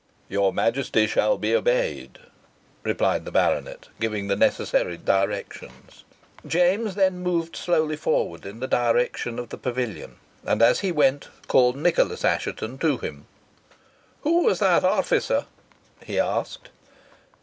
"Your 0.29 0.51
Majesty 0.51 1.05
shall 1.05 1.37
be 1.37 1.55
obeyed," 1.55 2.17
replied 2.81 3.23
the 3.23 3.29
baronet, 3.31 3.87
giving 3.99 4.25
the 4.25 4.35
necessary 4.35 4.97
directions. 4.97 6.05
James 6.43 6.95
then 6.95 7.19
moved 7.19 7.55
slowly 7.55 7.95
forward 7.95 8.43
in 8.43 8.61
the 8.61 8.67
direction 8.67 9.37
of 9.37 9.49
the 9.49 9.59
pavilion; 9.59 10.15
and, 10.43 10.63
as 10.63 10.79
he 10.79 10.91
went, 10.91 11.27
called 11.47 11.75
Nicholas 11.75 12.25
Assheton 12.25 12.79
to 12.79 12.97
him. 12.97 13.27
"Wha 14.23 14.31
was 14.41 14.57
that 14.57 14.83
officer?" 14.83 15.45
he 16.03 16.19
asked. 16.19 16.69